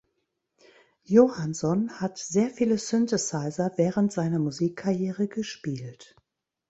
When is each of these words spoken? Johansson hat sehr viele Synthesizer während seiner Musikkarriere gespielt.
Johansson 1.03 1.99
hat 2.01 2.17
sehr 2.17 2.49
viele 2.49 2.79
Synthesizer 2.79 3.73
während 3.75 4.11
seiner 4.11 4.39
Musikkarriere 4.39 5.27
gespielt. 5.27 6.15